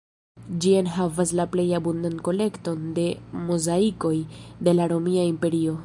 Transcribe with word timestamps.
Ĝi 0.63 0.71
enhavas 0.77 1.33
la 1.39 1.45
plej 1.55 1.65
abundan 1.79 2.15
kolekton 2.29 2.81
de 2.97 3.05
mozaikoj 3.51 4.15
de 4.69 4.75
la 4.81 4.91
romia 4.95 5.33
imperio. 5.35 5.79